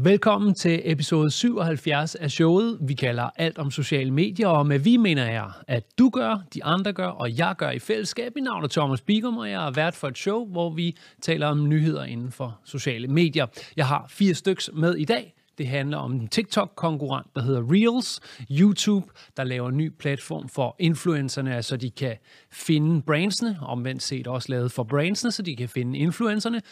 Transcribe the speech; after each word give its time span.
Velkommen 0.00 0.54
til 0.54 0.82
episode 0.84 1.30
77 1.30 2.14
af 2.14 2.30
showet, 2.30 2.78
vi 2.80 2.94
kalder 2.94 3.30
alt 3.36 3.58
om 3.58 3.70
sociale 3.70 4.10
medier, 4.10 4.48
og 4.48 4.66
med 4.66 4.78
vi 4.78 4.96
mener 4.96 5.30
jeg, 5.30 5.50
at 5.68 5.98
du 5.98 6.10
gør, 6.10 6.42
de 6.54 6.64
andre 6.64 6.92
gør, 6.92 7.06
og 7.06 7.38
jeg 7.38 7.54
gør 7.58 7.70
i 7.70 7.78
fællesskab. 7.78 8.32
Mit 8.34 8.44
navn 8.44 8.64
er 8.64 8.68
Thomas 8.68 9.00
Bigum, 9.00 9.36
og 9.36 9.50
jeg 9.50 9.66
er 9.66 9.70
vært 9.70 9.94
for 9.94 10.08
et 10.08 10.18
show, 10.18 10.46
hvor 10.46 10.70
vi 10.70 10.96
taler 11.20 11.46
om 11.46 11.68
nyheder 11.68 12.04
inden 12.04 12.32
for 12.32 12.60
sociale 12.64 13.08
medier. 13.08 13.46
Jeg 13.76 13.86
har 13.86 14.06
fire 14.08 14.34
styks 14.34 14.70
med 14.74 14.94
i 14.94 15.04
dag. 15.04 15.34
Det 15.58 15.66
handler 15.66 15.96
om 15.96 16.12
en 16.12 16.28
TikTok-konkurrent, 16.28 17.26
der 17.34 17.42
hedder 17.42 17.62
Reels. 17.72 18.20
YouTube, 18.50 19.06
der 19.36 19.44
laver 19.44 19.68
en 19.68 19.76
ny 19.76 19.92
platform 19.98 20.48
for 20.48 20.76
influencerne, 20.78 21.62
så 21.62 21.76
de 21.76 21.90
kan 21.90 22.16
finde 22.50 23.02
brandsene, 23.02 23.58
omvendt 23.62 24.02
set 24.02 24.26
også 24.26 24.48
lavet 24.52 24.72
for 24.72 24.82
brandsene, 24.82 25.32
så 25.32 25.42
de 25.42 25.56
kan 25.56 25.68
finde 25.68 25.98
influencerne. 25.98 26.62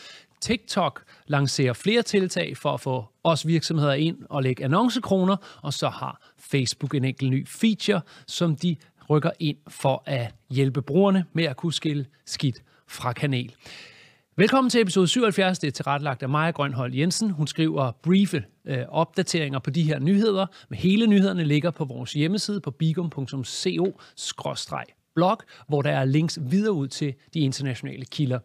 TikTok 0.40 1.02
lancerer 1.26 1.72
flere 1.72 2.02
tiltag 2.02 2.56
for 2.56 2.74
at 2.74 2.80
få 2.80 3.04
os 3.24 3.46
virksomheder 3.46 3.92
ind 3.92 4.18
og 4.30 4.42
lægge 4.42 4.64
annoncekroner, 4.64 5.36
og 5.62 5.72
så 5.72 5.88
har 5.88 6.32
Facebook 6.38 6.94
en 6.94 7.04
enkelt 7.04 7.30
ny 7.30 7.48
feature, 7.48 8.00
som 8.26 8.56
de 8.56 8.76
rykker 9.10 9.30
ind 9.38 9.56
for 9.68 10.02
at 10.06 10.34
hjælpe 10.50 10.82
brugerne 10.82 11.24
med 11.32 11.44
at 11.44 11.56
kunne 11.56 11.72
skille 11.72 12.06
skidt 12.26 12.62
fra 12.88 13.12
kanel. 13.12 13.54
Velkommen 14.38 14.70
til 14.70 14.80
episode 14.80 15.08
77. 15.08 15.58
Det 15.58 15.68
er 15.68 15.72
tilrettelagt 15.72 16.22
af 16.22 16.28
Maja 16.28 16.50
Grønhold 16.50 16.94
Jensen. 16.94 17.30
Hun 17.30 17.46
skriver 17.46 17.92
briefe 18.02 18.44
øh, 18.64 18.78
opdateringer 18.88 19.58
på 19.58 19.70
de 19.70 19.82
her 19.82 19.98
nyheder. 19.98 20.46
Men 20.68 20.78
hele 20.78 21.06
nyhederne 21.06 21.44
ligger 21.44 21.70
på 21.70 21.84
vores 21.84 22.12
hjemmeside 22.12 22.60
på 22.60 22.70
bigum.co 22.70 24.00
blog, 25.16 25.38
hvor 25.68 25.82
der 25.82 25.90
er 25.90 26.04
links 26.04 26.38
videre 26.42 26.72
ud 26.72 26.88
til 26.88 27.14
de 27.34 27.40
internationale 27.40 28.04
kilder. 28.04 28.38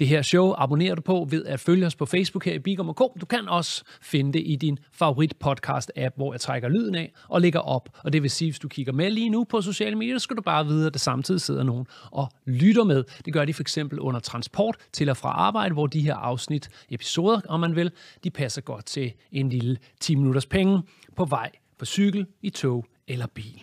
Det 0.00 0.08
her 0.08 0.22
show 0.22 0.54
abonnerer 0.58 0.94
du 0.94 1.02
på 1.02 1.26
ved 1.30 1.44
at 1.44 1.60
følge 1.60 1.86
os 1.86 1.94
på 1.94 2.06
Facebook 2.06 2.44
her 2.44 2.52
i 2.52 2.58
Bigum 2.58 2.94
Du 3.20 3.26
kan 3.26 3.48
også 3.48 3.84
finde 4.02 4.32
det 4.32 4.42
i 4.46 4.56
din 4.56 4.78
favorit 4.92 5.34
podcast-app, 5.44 6.16
hvor 6.16 6.32
jeg 6.32 6.40
trækker 6.40 6.68
lyden 6.68 6.94
af 6.94 7.12
og 7.28 7.40
lægger 7.40 7.60
op. 7.60 7.88
Og 8.04 8.12
det 8.12 8.22
vil 8.22 8.30
sige, 8.30 8.50
hvis 8.50 8.58
du 8.58 8.68
kigger 8.68 8.92
med 8.92 9.10
lige 9.10 9.28
nu 9.28 9.44
på 9.44 9.60
sociale 9.60 9.96
medier, 9.96 10.18
så 10.18 10.22
skal 10.22 10.36
du 10.36 10.42
bare 10.42 10.66
vide, 10.66 10.86
at 10.86 10.92
der 10.92 10.98
samtidig 10.98 11.40
sidder 11.40 11.62
nogen 11.62 11.86
og 12.12 12.28
lytter 12.46 12.84
med. 12.84 13.04
Det 13.24 13.32
gør 13.32 13.44
de 13.44 13.54
for 13.54 13.62
eksempel 13.62 14.00
under 14.00 14.20
transport 14.20 14.76
til 14.92 15.08
og 15.08 15.16
fra 15.16 15.28
arbejde, 15.28 15.72
hvor 15.72 15.86
de 15.86 16.00
her 16.00 16.14
afsnit, 16.14 16.68
episoder, 16.90 17.40
om 17.48 17.60
man 17.60 17.76
vil, 17.76 17.90
de 18.24 18.30
passer 18.30 18.60
godt 18.60 18.84
til 18.84 19.12
en 19.32 19.48
lille 19.48 19.76
10 20.00 20.14
minutters 20.14 20.46
penge 20.46 20.82
på 21.16 21.24
vej 21.24 21.50
på 21.78 21.84
cykel, 21.84 22.26
i 22.42 22.50
tog 22.50 22.84
eller 23.08 23.26
bil. 23.26 23.62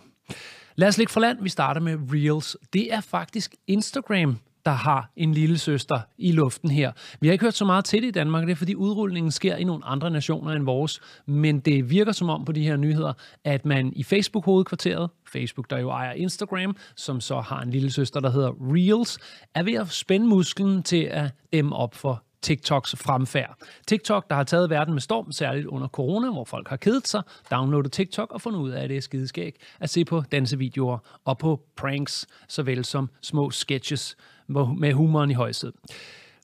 Lad 0.76 0.88
os 0.88 0.98
ligge 0.98 1.14
for 1.14 1.20
land. 1.20 1.38
Vi 1.42 1.50
starter 1.50 1.82
med 1.82 1.98
Reels. 2.14 2.58
Det 2.74 2.94
er 2.94 3.02
faktisk 3.02 3.56
Instagram, 3.68 4.40
der 4.66 4.72
har 4.72 5.12
en 5.16 5.34
lille 5.34 5.58
søster 5.58 6.00
i 6.18 6.32
luften 6.32 6.72
her. 6.72 6.92
Vi 7.20 7.28
har 7.28 7.32
ikke 7.32 7.46
hørt 7.46 7.54
så 7.54 7.66
meget 7.66 7.86
til 7.86 8.02
det 8.02 8.08
i 8.08 8.12
Danmark, 8.12 8.46
det 8.46 8.52
er 8.52 8.56
fordi 8.56 8.76
udrulningen 8.76 9.32
sker 9.32 9.56
i 9.56 9.64
nogle 9.64 9.86
andre 9.86 10.12
nationer 10.12 10.52
end 10.52 10.64
vores, 10.64 11.02
men 11.26 11.60
det 11.60 11.90
virker 11.90 12.12
som 12.12 12.30
om 12.30 12.46
på 12.46 12.52
de 12.52 12.64
her 12.64 12.76
nyheder, 12.76 13.14
at 13.44 13.66
man 13.66 13.94
i 13.96 14.04
Facebook-hovedkvarteret, 14.04 15.10
Facebook 15.34 15.70
der 15.70 15.80
jo 15.80 15.90
ejer 15.90 16.12
Instagram, 16.12 16.76
som 16.96 17.22
så 17.22 17.40
har 17.40 17.62
en 17.62 17.70
lille 17.70 17.92
søster, 17.92 18.20
der 18.20 18.32
hedder 18.32 18.52
Reels, 18.62 19.20
er 19.56 19.64
ved 19.64 19.74
at 19.74 19.90
spænde 19.90 20.28
musklen 20.28 20.84
til 20.84 21.04
at 21.04 21.32
dem 21.54 21.74
op 21.74 21.96
for 21.96 22.24
TikToks 22.44 22.96
fremfærd. 22.96 23.58
TikTok, 23.88 24.30
der 24.30 24.36
har 24.36 24.44
taget 24.44 24.70
verden 24.70 24.94
med 24.94 25.02
storm, 25.02 25.32
særligt 25.32 25.66
under 25.66 25.88
corona, 25.88 26.32
hvor 26.32 26.46
folk 26.46 26.68
har 26.68 26.78
kedet 26.78 27.08
sig, 27.08 27.22
downloadet 27.52 27.92
TikTok 27.92 28.32
og 28.32 28.42
fundet 28.42 28.60
ud 28.60 28.70
af, 28.70 28.84
at 28.84 28.90
det 28.90 28.98
er 28.98 29.02
skideskæg 29.02 29.56
at 29.80 29.90
se 29.90 30.06
på 30.06 30.24
dansevideoer 30.32 30.98
og 31.26 31.38
på 31.38 31.62
pranks, 31.76 32.28
såvel 32.48 32.86
som 32.86 33.10
små 33.22 33.52
sketches 33.52 34.18
med 34.48 34.94
humoren 34.94 35.32
i 35.32 35.34
højsæd. 35.34 35.72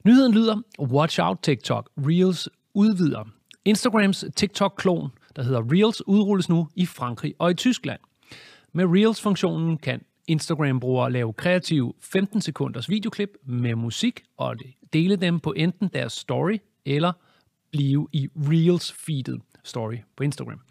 Nyheden 0.06 0.34
lyder, 0.34 0.62
watch 0.80 1.20
out 1.22 1.38
TikTok, 1.42 1.90
Reels 1.98 2.50
udvider. 2.74 3.24
Instagrams 3.66 4.26
TikTok-klon, 4.36 5.10
der 5.36 5.44
hedder 5.44 5.62
Reels, 5.72 6.08
udrulles 6.08 6.50
nu 6.50 6.68
i 6.76 6.86
Frankrig 6.86 7.34
og 7.40 7.52
i 7.52 7.54
Tyskland. 7.54 8.00
Med 8.74 8.86
Reels-funktionen 8.86 9.78
kan 9.78 10.02
Instagram-brugere 10.30 11.12
lave 11.12 11.34
kreative 11.34 11.94
15 12.00 12.42
sekunders 12.42 12.90
videoklip 12.90 13.30
med 13.44 13.76
musik 13.76 14.24
og 14.38 14.56
dele 14.94 15.16
dem 15.16 15.40
på 15.40 15.54
enten 15.58 15.90
deres 15.94 16.14
story 16.14 16.58
eller 16.86 17.14
blive 17.72 18.08
i 18.12 18.30
Reels-feedet 18.36 19.40
story 19.64 19.96
på 20.18 20.24
Instagram. 20.24 20.62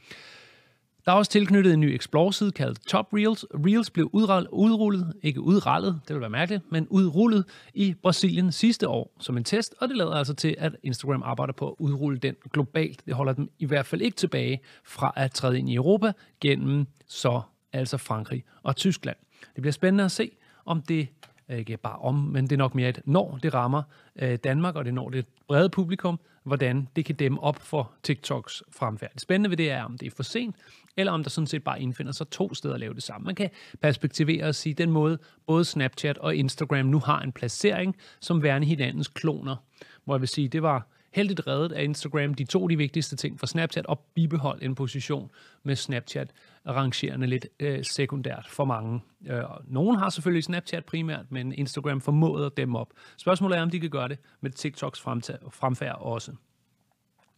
Der 1.04 1.12
er 1.12 1.16
også 1.16 1.30
tilknyttet 1.30 1.74
en 1.74 1.80
ny 1.80 1.84
Explore-side 1.84 2.52
kaldet 2.52 2.80
Top 2.80 3.06
Reels. 3.12 3.44
Reels 3.54 3.90
blev 3.90 4.10
udrullet, 4.12 5.12
ikke 5.22 5.40
udrullet, 5.40 6.00
det 6.08 6.14
vil 6.14 6.20
være 6.20 6.30
mærkeligt, 6.30 6.72
men 6.72 6.86
udrullet 6.90 7.44
i 7.74 7.94
Brasilien 8.02 8.52
sidste 8.52 8.88
år 8.88 9.16
som 9.20 9.36
en 9.36 9.44
test, 9.44 9.74
og 9.80 9.88
det 9.88 9.96
lader 9.96 10.14
altså 10.14 10.34
til, 10.34 10.54
at 10.58 10.76
Instagram 10.82 11.22
arbejder 11.22 11.52
på 11.52 11.68
at 11.68 11.74
udrulle 11.78 12.18
den 12.18 12.34
globalt. 12.52 13.06
Det 13.06 13.14
holder 13.14 13.32
dem 13.32 13.50
i 13.58 13.64
hvert 13.64 13.86
fald 13.86 14.02
ikke 14.02 14.16
tilbage 14.16 14.60
fra 14.84 15.12
at 15.16 15.32
træde 15.32 15.58
ind 15.58 15.68
i 15.68 15.74
Europa 15.74 16.12
gennem 16.40 16.86
så 17.06 17.40
altså 17.72 17.96
Frankrig 17.96 18.44
og 18.62 18.76
Tyskland. 18.76 19.16
Det 19.54 19.62
bliver 19.62 19.72
spændende 19.72 20.04
at 20.04 20.12
se, 20.12 20.30
om 20.64 20.82
det 20.82 21.08
øh, 21.48 21.58
ikke 21.58 21.76
bare 21.76 21.98
om, 21.98 22.14
men 22.14 22.44
det 22.44 22.52
er 22.52 22.56
nok 22.56 22.74
mere 22.74 22.88
et 22.88 23.00
når 23.04 23.38
det 23.42 23.54
rammer 23.54 23.82
øh, 24.16 24.38
Danmark, 24.44 24.76
og 24.76 24.84
det 24.84 24.94
når 24.94 25.10
det 25.10 25.26
brede 25.48 25.68
publikum, 25.68 26.20
hvordan 26.44 26.88
det 26.96 27.04
kan 27.04 27.14
dæmme 27.14 27.42
op 27.42 27.56
for 27.56 27.92
TikToks 28.02 28.62
fremfærd. 28.70 29.12
Det 29.12 29.20
spændende 29.20 29.50
ved 29.50 29.56
det 29.56 29.70
er, 29.70 29.82
om 29.82 29.98
det 29.98 30.06
er 30.06 30.10
for 30.10 30.22
sent, 30.22 30.56
eller 30.96 31.12
om 31.12 31.22
der 31.22 31.30
sådan 31.30 31.46
set 31.46 31.64
bare 31.64 31.80
indfinder 31.82 32.12
sig 32.12 32.30
to 32.30 32.54
steder 32.54 32.74
at 32.74 32.80
lave 32.80 32.94
det 32.94 33.02
samme. 33.02 33.24
Man 33.24 33.34
kan 33.34 33.50
perspektivere 33.80 34.44
og 34.46 34.54
sige, 34.54 34.74
den 34.74 34.90
måde 34.90 35.18
både 35.46 35.64
Snapchat 35.64 36.18
og 36.18 36.36
Instagram 36.36 36.86
nu 36.86 36.98
har 36.98 37.20
en 37.20 37.32
placering 37.32 37.96
som 38.20 38.42
værende 38.42 38.66
hinandens 38.66 39.08
kloner, 39.08 39.56
hvor 40.04 40.14
jeg 40.14 40.20
vil 40.20 40.28
sige, 40.28 40.48
det 40.48 40.62
var 40.62 40.86
heldigt 41.18 41.46
reddet 41.46 41.72
af 41.72 41.84
Instagram. 41.84 42.34
De 42.34 42.44
to 42.44 42.66
de 42.66 42.76
vigtigste 42.76 43.16
ting 43.16 43.38
for 43.40 43.46
Snapchat 43.46 43.86
og 43.86 44.00
bibeholdt 44.14 44.62
en 44.62 44.74
position 44.74 45.30
med 45.62 45.76
Snapchat 45.76 46.30
rangerende 46.66 47.26
lidt 47.26 47.46
øh, 47.60 47.84
sekundært 47.84 48.46
for 48.48 48.64
mange. 48.64 49.00
Øh, 49.30 49.42
nogen 49.66 49.96
har 49.96 50.10
selvfølgelig 50.10 50.44
Snapchat 50.44 50.84
primært, 50.84 51.24
men 51.30 51.52
Instagram 51.52 52.00
formåede 52.00 52.50
dem 52.56 52.74
op. 52.74 52.88
Spørgsmålet 53.16 53.58
er, 53.58 53.62
om 53.62 53.70
de 53.70 53.80
kan 53.80 53.90
gøre 53.90 54.08
det 54.08 54.18
med 54.40 54.50
TikToks 54.50 55.00
fremfærd 55.00 55.96
også. 56.00 56.32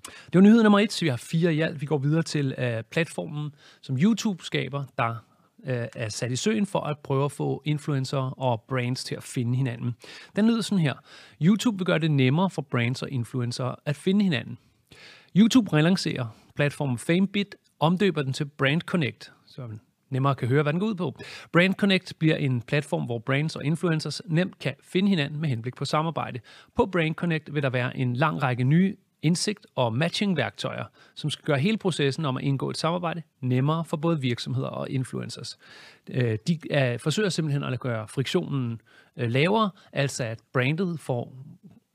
Det 0.06 0.34
var 0.34 0.40
nyhed 0.40 0.62
nummer 0.62 0.78
et, 0.78 0.92
så 0.92 1.04
vi 1.04 1.08
har 1.08 1.16
fire 1.16 1.54
i 1.54 1.60
alt. 1.60 1.80
Vi 1.80 1.86
går 1.86 1.98
videre 1.98 2.22
til 2.22 2.54
øh, 2.58 2.82
platformen, 2.90 3.54
som 3.82 3.96
YouTube 3.96 4.44
skaber, 4.44 4.84
der 4.98 5.16
øh, 5.66 5.86
er 5.96 6.08
sat 6.08 6.32
i 6.32 6.36
søen 6.36 6.66
for 6.66 6.80
at 6.80 6.98
prøve 6.98 7.24
at 7.24 7.32
få 7.32 7.62
influencer 7.64 8.40
og 8.40 8.62
brands 8.68 9.04
til 9.04 9.14
at 9.14 9.22
finde 9.22 9.56
hinanden. 9.56 9.94
Den 10.36 10.46
lyder 10.46 10.62
sådan 10.62 10.78
her. 10.78 10.94
YouTube 11.42 11.78
vil 11.78 11.86
gøre 11.86 11.98
det 11.98 12.10
nemmere 12.10 12.50
for 12.50 12.62
brands 12.62 13.02
og 13.02 13.10
influencer 13.10 13.74
at 13.84 13.96
finde 13.96 14.24
hinanden. 14.24 14.58
YouTube 15.36 15.72
relancerer 15.72 16.26
platformen 16.56 16.98
FameBit, 16.98 17.54
omdøber 17.80 18.22
den 18.22 18.32
til 18.32 18.44
Brand 18.44 18.80
Connect, 18.80 19.32
så 19.46 19.66
man 19.66 19.80
nemmere 20.10 20.34
kan 20.34 20.48
høre, 20.48 20.62
hvad 20.62 20.72
den 20.72 20.80
går 20.80 20.86
ud 20.86 20.94
på. 20.94 21.14
Brand 21.52 21.74
Connect 21.74 22.12
bliver 22.18 22.36
en 22.36 22.62
platform, 22.62 23.04
hvor 23.04 23.18
brands 23.18 23.56
og 23.56 23.64
influencers 23.64 24.22
nemt 24.26 24.58
kan 24.58 24.74
finde 24.82 25.08
hinanden 25.08 25.40
med 25.40 25.48
henblik 25.48 25.76
på 25.76 25.84
samarbejde. 25.84 26.40
På 26.76 26.86
Brand 26.86 27.14
Connect 27.14 27.54
vil 27.54 27.62
der 27.62 27.70
være 27.70 27.96
en 27.96 28.16
lang 28.16 28.42
række 28.42 28.64
nye 28.64 28.96
indsigt 29.22 29.66
og 29.74 29.92
matching-værktøjer, 29.92 30.84
som 31.14 31.30
skal 31.30 31.44
gøre 31.44 31.58
hele 31.58 31.76
processen 31.76 32.24
om 32.24 32.36
at 32.36 32.42
indgå 32.44 32.70
et 32.70 32.76
samarbejde 32.76 33.22
nemmere 33.40 33.84
for 33.84 33.96
både 33.96 34.20
virksomheder 34.20 34.68
og 34.68 34.90
influencers. 34.90 35.58
Øh, 36.10 36.38
de 36.46 36.58
øh, 36.70 36.98
forsøger 36.98 37.28
simpelthen 37.28 37.64
at 37.64 37.80
gøre 37.80 38.08
friktionen 38.08 38.80
øh, 39.16 39.30
lavere, 39.30 39.70
altså 39.92 40.24
at 40.24 40.40
brandet 40.52 41.00
får 41.00 41.34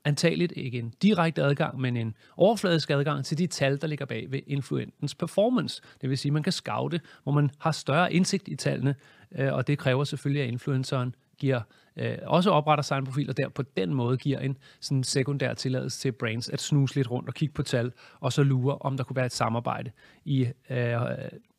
antageligt 0.04 0.52
ikke 0.56 0.78
en 0.78 0.92
direkte 1.02 1.42
adgang, 1.42 1.80
men 1.80 1.96
en 1.96 2.14
overfladisk 2.36 2.90
adgang 2.90 3.24
til 3.24 3.38
de 3.38 3.46
tal, 3.46 3.80
der 3.80 3.86
ligger 3.86 4.04
bag 4.04 4.26
ved 4.30 4.40
influentens 4.46 5.14
performance. 5.14 5.82
Det 6.00 6.10
vil 6.10 6.18
sige, 6.18 6.30
at 6.30 6.32
man 6.32 6.42
kan 6.42 6.52
scoute, 6.52 7.00
hvor 7.22 7.32
man 7.32 7.50
har 7.58 7.72
større 7.72 8.12
indsigt 8.12 8.48
i 8.48 8.56
tallene, 8.56 8.94
øh, 9.38 9.52
og 9.52 9.66
det 9.66 9.78
kræver 9.78 10.04
selvfølgelig, 10.04 10.42
at 10.42 10.48
influenceren 10.48 11.14
giver 11.38 11.60
øh, 11.96 12.18
også 12.26 12.50
opretter 12.50 12.82
sig 12.82 12.98
en 12.98 13.04
profil, 13.04 13.30
og 13.30 13.36
der 13.36 13.48
på 13.48 13.62
den 13.62 13.94
måde 13.94 14.16
giver 14.16 14.38
en 14.38 14.56
sådan 14.80 15.04
sekundær 15.04 15.54
tilladelse 15.54 16.00
til 16.00 16.12
brands 16.12 16.48
at 16.48 16.60
snuse 16.60 16.94
lidt 16.94 17.10
rundt 17.10 17.28
og 17.28 17.34
kigge 17.34 17.54
på 17.54 17.62
tal, 17.62 17.92
og 18.20 18.32
så 18.32 18.42
lure, 18.42 18.78
om 18.80 18.96
der 18.96 19.04
kunne 19.04 19.16
være 19.16 19.26
et 19.26 19.32
samarbejde 19.32 19.90
i, 20.24 20.48
øh, 20.70 21.00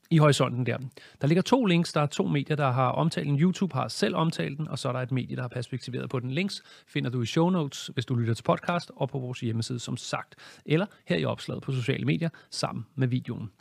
i 0.09 0.17
horisonten 0.17 0.65
der. 0.65 0.77
Der 1.21 1.27
ligger 1.27 1.41
to 1.41 1.65
links. 1.65 1.93
Der 1.93 2.01
er 2.01 2.05
to 2.05 2.27
medier, 2.27 2.55
der 2.55 2.71
har 2.71 2.89
omtalt 2.89 3.27
den. 3.27 3.39
YouTube 3.39 3.73
har 3.75 3.87
selv 3.87 4.15
omtalt 4.15 4.57
den, 4.57 4.67
og 4.67 4.79
så 4.79 4.89
er 4.89 4.93
der 4.93 4.99
et 4.99 5.11
medie, 5.11 5.35
der 5.35 5.41
har 5.41 5.49
perspektiveret 5.49 6.09
på 6.09 6.19
den. 6.19 6.31
Links 6.31 6.63
finder 6.87 7.09
du 7.09 7.21
i 7.21 7.25
show 7.25 7.49
notes, 7.49 7.91
hvis 7.93 8.05
du 8.05 8.15
lytter 8.15 8.33
til 8.33 8.43
podcast, 8.43 8.91
og 8.95 9.09
på 9.09 9.19
vores 9.19 9.39
hjemmeside, 9.39 9.79
som 9.79 9.97
sagt. 9.97 10.35
Eller 10.65 10.85
her 11.05 11.17
i 11.17 11.25
opslaget 11.25 11.63
på 11.63 11.71
sociale 11.71 12.05
medier, 12.05 12.29
sammen 12.49 12.85
med 12.95 13.07
videoen. 13.07 13.51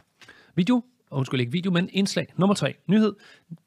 Video 0.54 0.95
undskyld 1.10 1.40
ikke 1.40 1.52
video, 1.52 1.70
men 1.70 1.88
indslag. 1.92 2.26
Nummer 2.36 2.54
tre, 2.54 2.74
nyhed. 2.86 3.14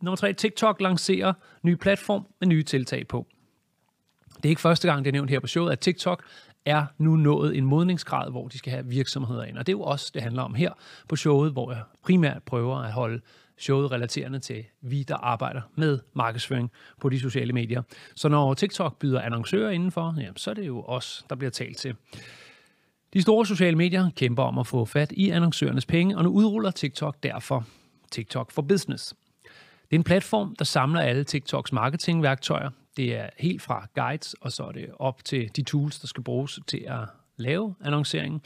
Nummer 0.01 0.15
tre, 0.15 0.33
TikTok 0.33 0.81
lancerer 0.81 1.33
ny 1.63 1.75
platform 1.75 2.27
med 2.39 2.47
nye 2.47 2.63
tiltag 2.63 3.07
på. 3.07 3.27
Det 4.35 4.45
er 4.45 4.49
ikke 4.49 4.61
første 4.61 4.87
gang, 4.87 5.05
det 5.05 5.09
er 5.09 5.13
nævnt 5.13 5.29
her 5.29 5.39
på 5.39 5.47
showet, 5.47 5.71
at 5.71 5.79
TikTok 5.79 6.23
er 6.65 6.85
nu 6.97 7.15
nået 7.15 7.57
en 7.57 7.65
modningsgrad, 7.65 8.31
hvor 8.31 8.47
de 8.47 8.57
skal 8.57 8.71
have 8.71 8.85
virksomheder 8.85 9.43
ind. 9.43 9.57
Og 9.57 9.67
det 9.67 9.73
er 9.73 9.77
jo 9.77 9.81
også, 9.81 10.11
det 10.13 10.21
handler 10.21 10.43
om 10.43 10.53
her 10.53 10.71
på 11.07 11.15
showet, 11.15 11.51
hvor 11.51 11.71
jeg 11.71 11.81
primært 12.03 12.43
prøver 12.43 12.77
at 12.77 12.91
holde 12.91 13.21
showet 13.57 13.91
relaterende 13.91 14.39
til 14.39 14.65
vi, 14.81 15.03
der 15.03 15.15
arbejder 15.15 15.61
med 15.75 15.99
markedsføring 16.13 16.71
på 17.01 17.09
de 17.09 17.19
sociale 17.19 17.53
medier. 17.53 17.81
Så 18.15 18.29
når 18.29 18.53
TikTok 18.53 18.99
byder 18.99 19.21
annoncører 19.21 19.71
indenfor, 19.71 20.15
jamen, 20.17 20.37
så 20.37 20.49
er 20.49 20.53
det 20.53 20.67
jo 20.67 20.83
os, 20.87 21.25
der 21.29 21.35
bliver 21.35 21.51
talt 21.51 21.77
til. 21.77 21.95
De 23.13 23.21
store 23.21 23.45
sociale 23.45 23.75
medier 23.75 24.09
kæmper 24.15 24.43
om 24.43 24.57
at 24.57 24.67
få 24.67 24.85
fat 24.85 25.11
i 25.11 25.29
annoncørernes 25.29 25.85
penge, 25.85 26.17
og 26.17 26.23
nu 26.23 26.29
udruller 26.29 26.71
TikTok 26.71 27.23
derfor 27.23 27.65
TikTok 28.11 28.51
for 28.51 28.61
Business. 28.61 29.13
Det 29.89 29.95
er 29.95 29.99
en 29.99 30.03
platform, 30.03 30.55
der 30.55 30.65
samler 30.65 31.01
alle 31.01 31.23
TikToks 31.23 31.71
marketingværktøjer. 31.71 32.69
Det 32.97 33.15
er 33.15 33.29
helt 33.37 33.61
fra 33.61 33.87
guides, 33.95 34.33
og 34.33 34.51
så 34.51 34.63
er 34.63 34.71
det 34.71 34.89
op 34.99 35.25
til 35.25 35.49
de 35.55 35.63
tools, 35.63 35.99
der 35.99 36.07
skal 36.07 36.23
bruges 36.23 36.59
til 36.67 36.85
at 36.87 36.99
lave 37.37 37.75
annonceringen, 37.81 38.41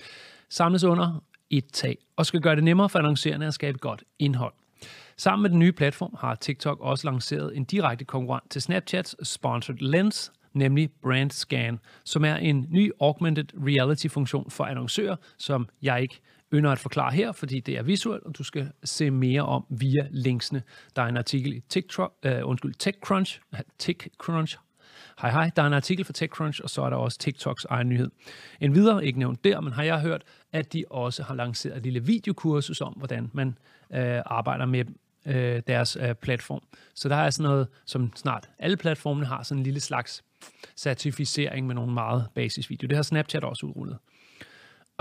samles 0.50 0.84
under 0.84 1.24
et 1.50 1.66
tag, 1.74 1.98
og 2.16 2.26
skal 2.26 2.42
gøre 2.42 2.56
det 2.56 2.64
nemmere 2.64 2.90
for 2.90 3.00
annoncørerne 3.00 3.48
at 3.48 3.54
skabe 3.54 3.78
godt 3.78 4.04
indhold. 4.20 4.54
Sammen 5.18 5.42
med 5.42 5.50
den 5.50 5.60
nye 5.60 5.72
platform 5.72 6.16
har 6.20 6.36
TikTok 6.36 6.80
også 6.80 7.08
lanceret 7.08 7.58
en 7.58 7.64
direkte 7.64 8.06
konkurrent 8.06 8.52
til 8.52 8.62
Snapchats 8.62 9.16
Sponsored 9.28 9.80
Lens, 9.80 10.32
nemlig 10.54 10.90
Brand 11.02 11.32
Scan, 11.32 11.80
som 12.04 12.26
er 12.26 12.36
en 12.36 12.68
ny 12.70 12.92
augmented 13.00 13.46
reality-funktion 13.68 14.52
for 14.52 14.64
annoncører, 14.64 15.16
som 15.38 15.70
jeg 15.82 16.02
ikke 16.02 16.20
ynder 16.54 16.72
at 16.72 16.80
forklare 16.80 17.12
her, 17.12 17.32
fordi 17.32 17.60
det 17.60 17.78
er 17.78 17.84
visuelt, 17.84 18.24
og 18.24 18.38
du 18.38 18.44
skal 18.44 18.72
se 18.84 19.12
mere 19.12 19.42
om 19.42 19.66
via 19.70 20.08
linksene. 20.12 20.64
Der 20.96 21.02
er 21.02 21.08
en 21.08 21.18
artikel 21.18 21.54
i 21.54 21.60
TikTok, 21.70 22.14
uh, 22.26 22.32
øh, 22.32 22.40
undskyld, 22.44 22.74
TechCrunch, 22.80 23.40
TechCrunch, 23.80 24.58
Hej 25.22 25.32
hej, 25.32 25.52
der 25.56 25.62
er 25.62 25.68
en 25.68 25.74
artikel 25.74 26.06
fra 26.06 26.14
TechCrunch, 26.14 26.62
og 26.64 26.70
så 26.70 26.82
er 26.82 26.90
der 26.90 26.98
også 26.98 27.20
TikToks 27.20 27.66
egen 27.66 27.90
nyhed. 27.90 28.10
En 28.62 28.76
videre, 28.76 29.06
ikke 29.06 29.20
nævnt 29.20 29.44
der, 29.44 29.62
men 29.62 29.74
har 29.74 29.84
jeg 29.84 30.00
hørt, 30.00 30.24
at 30.52 30.74
de 30.74 30.84
også 30.90 31.24
har 31.24 31.36
lanceret 31.36 31.78
et 31.78 31.84
lille 31.84 32.06
videokursus 32.06 32.82
om, 32.82 32.94
hvordan 32.94 33.30
man 33.34 33.58
øh, 33.94 34.22
arbejder 34.26 34.66
med 34.66 34.86
øh, 35.26 35.62
deres 35.68 35.98
øh, 36.02 36.16
platform. 36.16 36.62
Så 36.96 37.10
der 37.10 37.16
er 37.16 37.30
sådan 37.30 37.50
noget, 37.50 37.68
som 37.86 38.12
snart 38.16 38.50
alle 38.60 38.78
platformene 38.78 39.26
har, 39.26 39.44
sådan 39.44 39.60
en 39.60 39.64
lille 39.64 39.80
slags 39.80 40.24
certificering 40.76 41.68
med 41.68 41.76
nogle 41.76 41.94
meget 41.94 42.28
basisvideo. 42.36 42.88
Det 42.88 42.96
har 42.96 43.04
Snapchat 43.04 43.44
også 43.44 43.66
udrullet. 43.66 43.98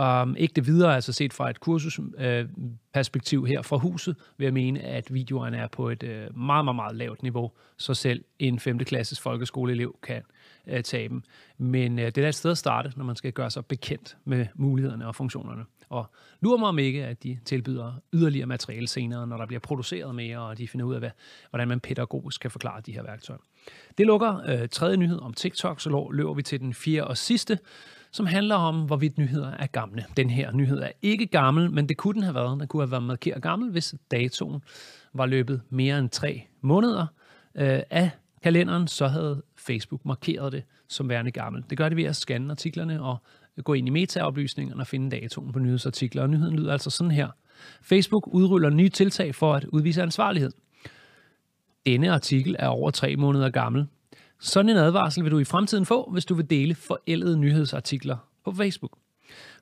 Um, 0.01 0.37
ikke 0.37 0.53
det 0.55 0.67
videre, 0.67 0.95
altså 0.95 1.13
set 1.13 1.33
fra 1.33 1.51
et 1.51 1.61
kursusperspektiv 1.61 3.39
uh, 3.39 3.45
øh, 3.45 3.49
her 3.49 3.63
fra 3.63 3.77
huset, 3.77 4.17
vil 4.37 4.45
jeg 4.45 4.53
mene, 4.53 4.81
at 4.81 5.15
videoerne 5.15 5.57
er 5.57 5.69
på 5.69 5.89
et 5.89 6.03
øh, 6.03 6.39
meget, 6.39 6.65
meget, 6.65 6.77
meget 6.77 6.97
lavt 6.97 7.23
niveau, 7.23 7.51
så 7.77 7.95
selv 7.95 8.25
en 8.39 8.59
5. 8.59 8.79
klasses 8.79 9.21
folkeskoleelev 9.21 9.97
kan 10.03 10.23
uh, 10.67 10.75
øh, 10.75 10.83
tage 10.83 11.09
dem. 11.09 11.23
Men 11.59 11.99
øh, 11.99 12.07
det 12.07 12.19
er 12.19 12.29
et 12.29 12.35
sted 12.35 12.51
at 12.51 12.59
starte, 12.59 12.93
når 12.97 13.05
man 13.05 13.17
skal 13.17 13.33
gøre 13.33 13.51
sig 13.51 13.67
bekendt 13.67 14.17
med 14.25 14.47
mulighederne 14.55 15.07
og 15.07 15.15
funktionerne. 15.15 15.65
Og 15.93 16.07
lurer 16.41 16.59
mig 16.59 16.69
om 16.69 16.79
ikke, 16.79 17.05
at 17.05 17.23
de 17.23 17.39
tilbyder 17.45 17.93
yderligere 18.13 18.47
materiale 18.47 18.89
senere, 18.89 19.27
når 19.27 19.37
der 19.37 19.47
bliver 19.47 19.61
produceret 19.61 20.15
mere, 20.15 20.39
og 20.39 20.59
de 20.59 20.69
finder 20.69 20.87
ud 20.87 20.95
af, 20.95 21.01
hvad, 21.01 21.11
hvordan 21.51 21.69
man 21.69 21.81
pædagogisk 21.81 22.41
kan 22.41 22.51
forklare 22.51 22.81
de 22.81 22.93
her 22.93 23.03
værktøjer. 23.03 23.39
Det 23.99 24.07
lukker 24.07 24.41
øh, 24.49 24.69
tredje 24.69 24.97
nyhed 24.97 25.21
om 25.21 25.33
TikTok, 25.35 25.81
så 25.81 26.09
løber 26.13 26.35
vi 26.35 26.43
til 26.43 26.61
den 26.61 26.75
fjerde 26.75 27.07
og 27.07 27.17
sidste, 27.17 27.59
som 28.13 28.27
handler 28.27 28.57
om, 28.57 28.87
hvorvidt 28.87 29.19
nyheder 29.19 29.51
er 29.51 29.67
gamle. 29.67 30.05
Den 30.17 30.31
her 30.31 30.53
nyhed 30.53 30.79
er 30.79 30.91
ikke 31.03 31.27
gammel, 31.27 31.71
men 31.71 31.89
det 31.89 31.97
kunne 31.97 32.15
den 32.15 32.23
have 32.23 32.35
været. 32.35 32.61
Den 32.61 32.69
kunne 32.69 32.83
have 32.83 32.91
været 32.91 33.03
markeret 33.03 33.43
gammel, 33.43 33.71
hvis 33.71 33.95
datoen 34.11 34.63
var 35.15 35.27
løbet 35.27 35.63
mere 35.71 35.99
end 35.99 36.11
tre 36.11 36.47
måneder 36.61 37.07
øh, 37.55 37.81
af 37.91 38.11
kalenderen, 38.43 38.89
så 38.89 39.07
havde 39.07 39.43
Facebook 39.57 40.05
markeret 40.05 40.53
det 40.53 40.63
som 40.89 41.09
værende 41.09 41.31
gammel. 41.31 41.65
Det 41.71 41.79
gør 41.79 41.89
det 41.89 41.97
ved 41.97 42.05
at 42.05 42.17
scanne 42.17 42.51
artiklerne 42.51 43.03
og 43.03 43.17
øh, 43.57 43.65
gå 43.65 43.75
ind 43.75 43.87
i 43.87 43.91
metaoplysningerne 43.91 44.83
og 44.83 44.87
finde 44.87 45.17
datoen 45.17 45.53
på 45.53 45.59
nyhedsartikler. 45.59 46.23
Og 46.23 46.31
nyheden 46.31 46.57
lyder 46.57 46.73
altså 46.73 46.91
sådan 46.91 47.11
her. 47.11 47.29
Facebook 47.83 48.27
udruller 48.27 48.71
nye 48.71 48.89
tiltag 48.89 49.35
for 49.35 49.55
at 49.55 49.65
udvise 49.65 50.03
ansvarlighed. 50.03 50.51
Denne 51.87 52.13
artikel 52.13 52.57
er 52.59 52.69
over 52.69 52.91
tre 52.91 53.17
måneder 53.17 53.51
gammel. 53.51 53.87
Sådan 54.41 54.69
en 54.69 54.77
advarsel 54.77 55.25
vil 55.25 55.33
du 55.33 55.39
i 55.39 55.45
fremtiden 55.45 55.87
få, 55.87 56.11
hvis 56.11 56.25
du 56.25 56.35
vil 56.35 56.51
dele 56.51 56.75
forældede 56.75 57.39
nyhedsartikler 57.39 58.17
på 58.45 58.53
Facebook. 58.53 58.99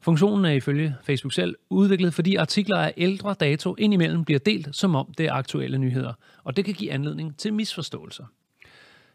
Funktionen 0.01 0.45
er 0.45 0.51
ifølge 0.51 0.95
Facebook 1.03 1.33
selv 1.33 1.57
udviklet, 1.71 2.15
fordi 2.15 2.37
artikler 2.37 2.79
af 2.79 2.95
ældre 2.97 3.35
dato 3.35 3.75
indimellem 3.79 4.25
bliver 4.25 4.39
delt, 4.39 4.77
som 4.77 4.95
om 4.95 5.15
det 5.19 5.27
er 5.27 5.33
aktuelle 5.33 5.79
nyheder, 5.79 6.13
og 6.45 6.57
det 6.57 6.65
kan 6.65 6.75
give 6.75 6.93
anledning 6.93 7.37
til 7.37 7.55
misforståelser. 7.55 8.25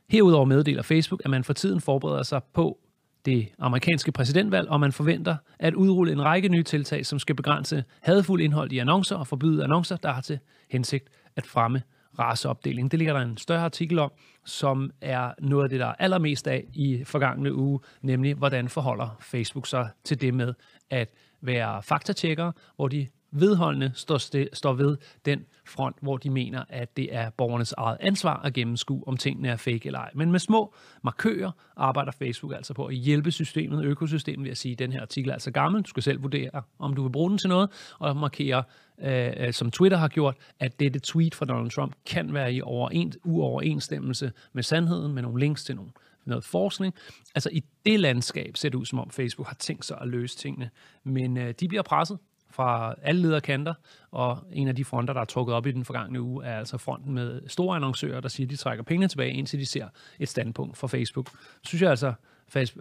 Herudover 0.10 0.46
meddeler 0.46 0.82
Facebook, 0.82 1.22
at 1.26 1.32
man 1.32 1.44
for 1.44 1.54
tiden 1.54 1.82
forbereder 1.82 2.24
sig 2.24 2.42
på 2.54 2.80
det 3.26 3.48
amerikanske 3.60 4.12
præsidentvalg, 4.12 4.70
og 4.70 4.80
man 4.80 4.92
forventer 4.92 5.36
at 5.60 5.74
udrulle 5.74 6.12
en 6.12 6.24
række 6.24 6.50
nye 6.50 6.64
tiltag, 6.64 7.06
som 7.06 7.20
skal 7.20 7.36
begrænse 7.36 7.84
hadfuld 8.02 8.42
indhold 8.42 8.72
i 8.72 8.78
annoncer 8.78 9.16
og 9.16 9.28
forbyde 9.28 9.64
annoncer, 9.64 9.96
der 9.96 10.12
har 10.12 10.22
til 10.22 10.40
hensigt 10.72 11.08
at 11.36 11.46
fremme 11.46 11.82
raceopdeling. 12.20 12.92
Det 12.92 13.00
ligger 13.00 13.14
der 13.14 13.22
en 13.22 13.38
større 13.38 13.62
artikel 13.62 14.00
om, 14.00 14.12
som 14.46 14.92
er 15.02 15.32
noget 15.40 15.64
af 15.64 15.70
det, 15.70 15.80
der 15.80 15.86
er 15.86 15.96
allermest 16.00 16.48
af 16.48 16.66
i 16.74 17.04
forgangne 17.04 17.54
uge, 17.54 17.80
nemlig 18.02 18.36
hvordan 18.36 18.70
forholder 18.70 19.18
Facebook 19.22 19.68
sig 19.68 19.90
til 20.04 20.22
det 20.22 20.34
med 20.34 20.54
at 20.90 21.10
være 21.42 21.84
faktatjekkere, 21.84 22.54
hvor 22.76 22.88
de 22.88 23.08
vedholdende 23.40 23.92
står, 23.94 24.18
st- 24.18 24.50
står 24.54 24.74
ved 24.74 24.98
den 25.26 25.46
front, 25.68 25.96
hvor 26.02 26.18
de 26.18 26.30
mener, 26.30 26.64
at 26.70 26.98
det 26.98 27.16
er 27.16 27.30
borgernes 27.30 27.72
eget 27.72 27.98
ansvar 28.00 28.42
at 28.44 28.54
gennemskue, 28.54 29.04
om 29.08 29.18
tingene 29.18 29.48
er 29.48 29.56
fake 29.58 29.82
eller 29.86 30.00
ej. 30.00 30.12
Men 30.16 30.32
med 30.32 30.40
små 30.40 30.74
markører 31.04 31.52
arbejder 31.78 32.12
Facebook 32.12 32.54
altså 32.54 32.74
på 32.74 32.86
at 32.86 32.96
hjælpe 32.96 33.32
systemet, 33.32 33.86
økosystemet, 33.86 34.44
ved 34.44 34.52
at 34.52 34.58
sige, 34.58 34.72
at 34.72 34.80
den 34.80 34.92
her 34.92 35.02
artikel 35.02 35.30
er 35.30 35.34
altså 35.34 35.52
gammel, 35.52 35.82
du 35.82 35.90
skal 35.90 36.04
selv 36.04 36.24
vurdere, 36.24 36.62
om 36.80 36.94
du 36.94 37.04
vil 37.04 37.10
bruge 37.10 37.30
den 37.30 37.38
til 37.38 37.50
noget, 37.50 37.70
og 38.00 38.18
markere, 38.18 38.64
øh, 39.02 39.32
øh 39.38 39.54
som 39.54 39.72
Twitter 39.72 39.98
har 39.98 40.08
gjort, 40.08 40.36
at 40.60 40.80
dette 40.80 41.00
tweet 41.00 41.36
fra 41.36 41.46
Donald 41.46 41.72
Trump 41.72 41.96
kan 42.06 42.34
være 42.34 42.54
i 42.54 42.62
overens, 42.62 43.18
uoverensstemmelse 43.24 44.32
med 44.54 44.64
sandheden, 44.64 45.14
med 45.14 45.22
nogle 45.22 45.40
links 45.40 45.64
til 45.64 45.76
nogle 45.76 45.92
noget 46.26 46.44
forskning. 46.44 46.94
Altså 47.36 47.50
i 47.54 47.64
det 47.86 48.00
landskab 48.00 48.58
ser 48.58 48.70
det 48.70 48.78
ud 48.78 48.86
som 48.86 49.00
om 49.00 49.10
Facebook 49.10 49.48
har 49.48 49.56
tænkt 49.56 49.86
sig 49.86 49.98
at 50.02 50.08
løse 50.08 50.38
tingene, 50.38 50.70
men 51.04 51.38
øh, 51.38 51.54
de 51.60 51.68
bliver 51.68 51.84
presset 51.84 52.18
fra 52.56 52.96
alle 53.02 53.22
lederkanter, 53.22 53.74
og 54.12 54.38
en 54.52 54.68
af 54.68 54.76
de 54.76 54.86
fronter, 54.86 55.14
der 55.14 55.22
er 55.22 55.26
trukket 55.26 55.56
op 55.56 55.66
i 55.66 55.72
den 55.72 55.86
forgangne 55.86 56.22
uge, 56.22 56.46
er 56.46 56.60
altså 56.60 56.78
fronten 56.78 57.14
med 57.14 57.42
store 57.48 57.76
annoncører, 57.76 58.22
der 58.22 58.30
siger, 58.30 58.48
at 58.48 58.52
de 58.52 58.56
trækker 58.56 58.84
pengene 58.84 59.08
tilbage, 59.08 59.32
indtil 59.32 59.60
de 59.60 59.66
ser 59.66 59.88
et 60.20 60.30
standpunkt 60.30 60.78
fra 60.78 60.88
Facebook. 60.88 61.30
Så 61.30 61.68
synes 61.68 61.82
jeg 61.82 61.90
altså, 61.90 62.14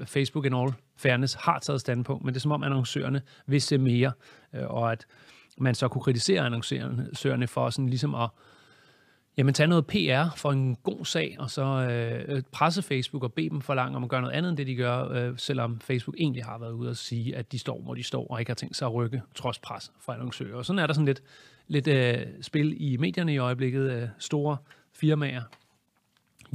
Facebook 0.06 0.46
in 0.46 0.54
all 0.54 0.72
fairness 0.96 1.34
har 1.34 1.58
taget 1.58 1.80
standpunkt, 1.80 2.24
men 2.24 2.34
det 2.34 2.38
er 2.38 2.42
som 2.42 2.52
om 2.52 2.62
annoncørerne 2.62 3.22
vil 3.46 3.62
se 3.62 3.78
mere, 3.78 4.12
øh, 4.54 4.66
og 4.66 4.92
at 4.92 5.06
man 5.58 5.74
så 5.74 5.88
kunne 5.88 6.02
kritisere 6.02 6.42
annoncørerne 6.42 7.46
for 7.46 7.70
sådan 7.70 7.88
ligesom 7.88 8.14
at 8.14 8.28
Jamen, 9.36 9.54
tag 9.54 9.66
noget 9.66 9.86
PR 9.86 10.36
for 10.36 10.52
en 10.52 10.76
god 10.76 11.04
sag, 11.04 11.36
og 11.38 11.50
så 11.50 11.62
øh, 11.64 12.42
presse 12.52 12.82
Facebook 12.82 13.22
og 13.22 13.32
bede 13.32 13.50
dem 13.50 13.60
for 13.60 13.75
langt 13.75 13.96
om 13.96 14.04
at 14.04 14.10
gøre 14.10 14.20
noget 14.20 14.34
andet 14.34 14.50
end 14.50 14.56
det, 14.56 14.66
de 14.66 14.75
gør, 14.75 15.08
øh, 15.08 15.34
selvom 15.36 15.81
Facebook 15.81 16.16
egentlig 16.19 16.44
har 16.44 16.58
været 16.58 16.72
ude 16.72 16.90
og 16.90 16.96
sige, 16.96 17.36
at 17.36 17.52
de 17.52 17.58
står, 17.58 17.81
hvor 17.82 17.94
de 17.94 18.02
står, 18.02 18.26
og 18.26 18.40
ikke 18.40 18.50
har 18.50 18.54
tænkt 18.54 18.76
sig 18.76 18.86
at 18.86 18.94
rykke, 18.94 19.22
trods 19.34 19.58
pres 19.58 19.92
fra 20.00 20.14
annoncører. 20.14 20.56
Og 20.56 20.64
sådan 20.64 20.78
er 20.78 20.86
der 20.86 20.94
sådan 20.94 21.06
lidt, 21.06 21.22
lidt 21.69 21.88
øh, 21.88 22.26
spil 22.41 22.76
i 22.81 22.96
medierne 22.96 23.34
i 23.34 23.38
øjeblikket. 23.38 23.93
Øh, 23.93 24.08
store 24.19 24.56
firmaer, 24.93 25.43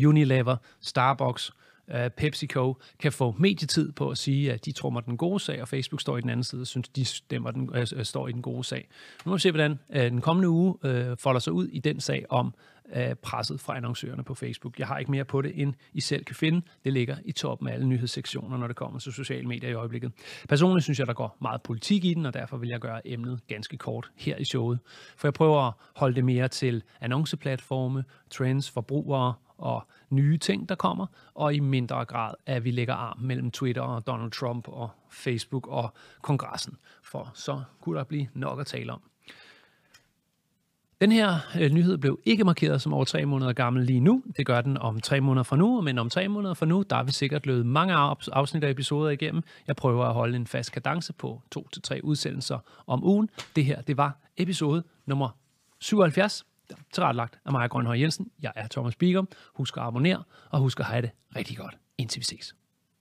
Unilever, 0.06 0.56
Starbucks, 0.82 1.52
uh, 1.94 2.08
PepsiCo 2.18 2.78
kan 3.00 3.12
få 3.12 3.36
medietid 3.40 3.92
på 3.92 4.10
at 4.10 4.18
sige, 4.18 4.54
at 4.54 4.66
de 4.66 4.72
trummer 4.72 5.02
den 5.02 5.18
gode 5.18 5.40
sag, 5.40 5.62
og 5.62 5.68
Facebook 5.68 6.02
står 6.02 6.18
i 6.18 6.22
den 6.22 6.30
anden 6.30 6.44
side 6.44 6.62
og 6.62 6.68
synes, 6.68 6.90
de 6.90 7.06
stemmer 7.06 7.52
den, 7.52 7.70
øh, 7.74 7.88
øh 7.96 8.06
står 8.06 8.28
i 8.28 8.32
den 8.32 8.42
gode 8.42 8.64
sag. 8.64 8.88
Nu 9.26 9.30
må 9.30 9.36
vi 9.36 9.42
se, 9.42 9.52
hvordan 9.52 9.80
øh, 9.90 10.12
den 10.12 10.22
kommende 10.22 10.50
uge 10.50 10.76
øh, 10.84 11.18
folder 11.18 11.40
sig 11.40 11.54
ud 11.54 11.68
i 11.68 11.80
den 11.80 12.00
sag 12.00 12.26
om 12.30 12.54
af 12.92 13.20
presset 13.20 13.60
fra 13.60 13.78
annoncørerne 13.78 14.24
på 14.24 14.34
Facebook. 14.34 14.80
Jeg 14.80 14.88
har 14.88 14.98
ikke 14.98 15.12
mere 15.12 15.26
på 15.26 15.42
det, 15.42 15.62
end 15.62 15.74
I 15.94 16.02
selv 16.02 16.24
kan 16.24 16.36
finde. 16.36 16.62
Det 16.84 16.94
ligger 16.94 17.18
i 17.26 17.32
toppen 17.32 17.68
af 17.68 17.74
alle 17.74 17.88
nyhedssektioner, 17.88 18.58
når 18.58 18.68
det 18.68 18.76
kommer 18.76 19.00
til 19.00 19.14
sociale 19.14 19.48
medier 19.48 19.70
i 19.70 19.74
øjeblikket. 19.74 20.12
Personligt 20.50 20.84
synes 20.84 21.00
jeg, 21.00 21.08
der 21.08 21.14
går 21.14 21.38
meget 21.42 21.62
politik 21.62 22.06
i 22.06 22.14
den, 22.14 22.26
og 22.26 22.34
derfor 22.34 22.58
vil 22.58 22.70
jeg 22.70 22.80
gøre 22.80 23.08
emnet 23.08 23.40
ganske 23.48 23.78
kort 23.78 24.12
her 24.16 24.38
i 24.38 24.46
showet. 24.46 24.80
For 25.18 25.28
jeg 25.28 25.34
prøver 25.34 25.62
at 25.62 25.74
holde 25.96 26.16
det 26.16 26.26
mere 26.26 26.48
til 26.48 26.84
annonceplatforme, 27.02 28.04
trends, 28.30 28.72
forbrugere 28.72 29.34
og 29.58 29.88
nye 30.10 30.38
ting, 30.38 30.70
der 30.70 30.76
kommer, 30.76 31.06
og 31.34 31.54
i 31.54 31.60
mindre 31.60 32.06
grad, 32.06 32.34
at 32.46 32.64
vi 32.64 32.72
lægger 32.72 32.94
arm 32.94 33.20
mellem 33.20 33.52
Twitter 33.52 33.82
og 33.82 34.08
Donald 34.08 34.32
Trump 34.32 34.68
og 34.68 34.90
Facebook 35.12 35.68
og 35.68 35.94
kongressen, 36.22 36.78
for 37.04 37.32
så 37.34 37.62
kunne 37.82 37.98
der 37.98 38.04
blive 38.04 38.28
nok 38.34 38.60
at 38.60 38.68
tale 38.68 38.94
om. 38.94 39.02
Den 41.02 41.12
her 41.12 41.36
øh, 41.60 41.72
nyhed 41.72 41.98
blev 41.98 42.20
ikke 42.26 42.44
markeret 42.44 42.82
som 42.82 42.94
over 42.94 43.06
tre 43.06 43.26
måneder 43.26 43.54
gammel 43.54 43.86
lige 43.86 44.00
nu. 44.00 44.24
Det 44.38 44.46
gør 44.46 44.62
den 44.62 44.78
om 44.78 45.02
tre 45.02 45.22
måneder 45.22 45.44
fra 45.44 45.56
nu, 45.56 45.82
men 45.82 45.98
om 45.98 46.10
tre 46.10 46.28
måneder 46.28 46.54
fra 46.54 46.66
nu, 46.66 46.84
der 46.90 46.96
er 46.96 47.04
vi 47.04 47.12
sikkert 47.12 47.46
løbet 47.46 47.66
mange 47.66 47.94
afsnit 48.32 48.64
af 48.64 48.70
episoder 48.70 49.10
igennem. 49.10 49.44
Jeg 49.68 49.76
prøver 49.76 50.06
at 50.06 50.14
holde 50.14 50.36
en 50.36 50.48
fast 50.48 50.72
kadence 50.72 51.14
på 51.14 51.42
to 51.52 51.68
til 51.74 51.82
tre 51.82 52.00
udsendelser 52.04 52.60
om 52.88 53.04
ugen. 53.04 53.30
Det 53.56 53.66
her, 53.66 53.82
det 53.82 53.98
var 53.98 54.18
episode 54.38 54.84
nummer 55.06 55.30
77 55.80 56.46
tilrettelagt 56.94 57.40
af 57.46 57.52
Maja 57.52 57.68
Grønhøj 57.68 58.00
Jensen. 58.00 58.32
Jeg 58.42 58.52
er 58.56 58.68
Thomas 58.68 58.96
Bigum. 58.96 59.28
Husk 59.56 59.78
at 59.78 59.84
abonnere, 59.84 60.24
og 60.50 60.60
husk 60.60 60.80
at 60.80 60.86
have 60.86 61.02
det 61.02 61.12
rigtig 61.36 61.58
godt, 61.58 61.78
indtil 61.98 62.20
vi 62.20 62.26
ses. 62.26 62.56